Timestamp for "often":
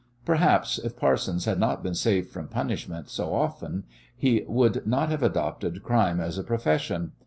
3.35-3.83